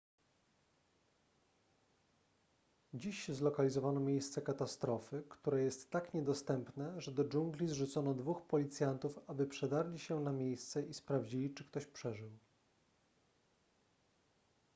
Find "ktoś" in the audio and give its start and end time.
11.65-11.85